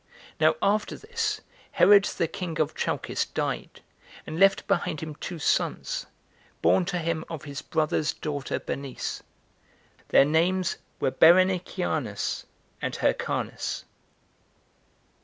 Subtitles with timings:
[0.39, 1.41] Now after this,
[1.73, 3.81] Herod the king of Chalcis died,
[4.25, 6.07] and left behind him two sons,
[6.63, 9.21] born to him of his brother's daughter Bernice;
[10.07, 12.47] their names were Bernie Janus
[12.81, 13.85] and Hyrcanus.